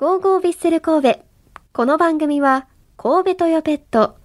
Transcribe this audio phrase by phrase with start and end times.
[0.00, 1.20] ゴーゴービッセル神戸。
[1.74, 2.66] この番組は、
[2.96, 4.16] 神戸トヨペット、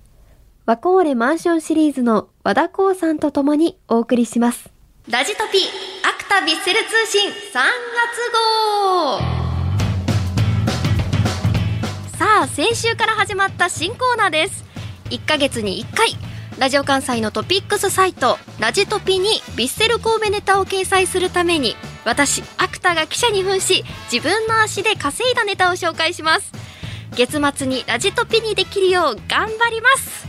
[0.66, 4.70] ワコーレマンションシリーズの和田光さんと共にお送りします。
[5.10, 5.60] ラジトピ、
[6.08, 9.20] アクタビッセル通信3月号
[12.18, 14.64] さあ、先週から始まった新コーナーです。
[15.10, 16.16] 1ヶ月に1回、
[16.58, 21.76] ラジオ関西のトピックスサイト、ラジトピにビッセル神戸ネタを掲載するために、
[22.06, 26.54] 私、アクタが記者に扮し、自分の足で稼いだネタを紹介します。
[27.16, 30.28] 月末にラジトピにできるよう頑張ります。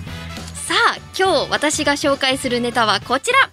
[0.67, 3.51] さあ、今日私が紹介するネタはこちら。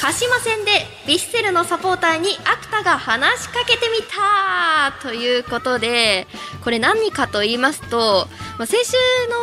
[0.00, 0.70] 鹿島戦で
[1.06, 6.28] ヴィッセルのサポーターにアクタが話しかけてみたということで
[6.62, 8.92] これ何かと言いますと、まあ、先週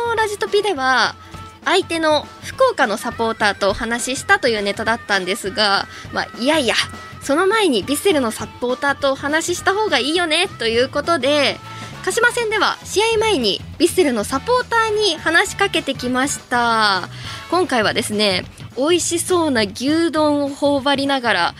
[0.08, 1.16] のラジトピでは
[1.64, 6.74] 相手の福岡のサポーターとお話ししたというネタだったんですが、まあ、いやいや
[7.22, 11.56] その前にヴィッセルのサポーターとお話しした方がいいよねということで
[12.04, 17.08] 鹿島戦では試合前にヴィッセルのサポーターに話しかけてきました。
[17.50, 18.44] 今回はですね
[18.76, 21.54] 美味しそうな牛丼を頬張りながら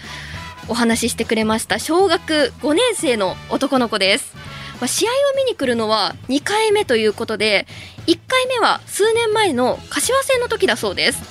[0.69, 4.34] お話ししてくれました小学5年生の男の子です、
[4.80, 7.67] まあ、試合を見に来るのは2回目ということで
[8.06, 11.22] 1回目は数年前の柏戦の時だそうです、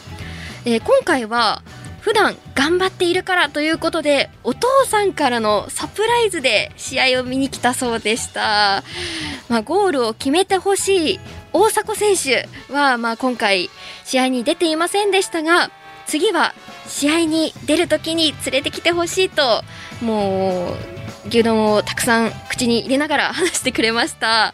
[0.66, 1.62] えー今回は
[2.04, 8.84] 普段頑張っているからということでお父さんからのサプライズで試合を見に来たそうでした、
[9.48, 11.20] まあ、ゴールを決めてほしい
[11.54, 13.70] 大迫選手は、まあ、今回
[14.04, 15.72] 試合に出ていませんでしたが
[16.06, 16.54] 次は
[16.88, 19.62] 試合に出るときに連れてきてほしいと
[20.02, 20.93] もう
[21.26, 24.54] 牛丼をたくさん口に入れながら話してくれました。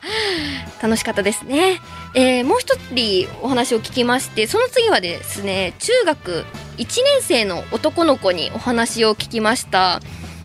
[0.81, 1.81] 楽しかったですね、
[2.13, 6.45] えーもう一人お話を聞きましてその次はですね中学
[6.77, 10.01] 1年生の男の子にお話を聞きました。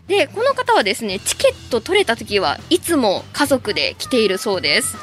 [0.07, 4.95] でこの方はですねチケット取れた時はいつも家族で来ているそうです、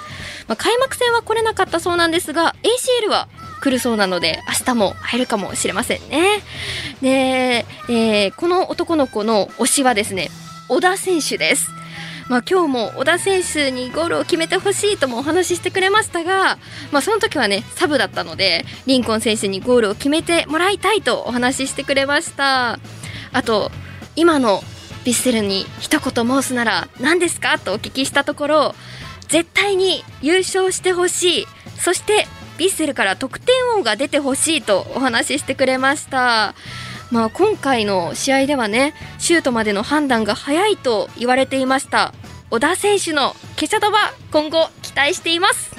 [0.47, 3.29] まあ、開幕戦は来れなかったそうなんですが ACL は
[3.63, 6.43] 来るそうなので明日も会えるかもしれませんね。
[7.01, 10.31] で、えーこの男の子の推しはですね
[10.69, 11.71] 小田選手です。
[12.29, 16.59] まあ、今日も小田選手にゴールを決めてほしいともお話ししてくれましたが、
[16.91, 22.79] まあ、その時はねサブだったのでリンコン選手にゴールを決めてもらいたいとお話ししてくれました。
[23.33, 23.71] あと
[24.17, 24.61] 今の
[25.05, 28.75] ヴィッセルに一言申すなら何ですかとお聞きしたところ
[29.29, 31.47] 絶対に優勝してほしい。
[31.77, 32.27] そして
[32.59, 36.55] ヴィッセルから得点王が出てほしいとお話ししてくれました。
[37.13, 42.15] まあ、今回の試合ではねシュートまでの判断が早いと言われていました
[42.51, 45.73] 小田選手の決勝突破今後期待しています。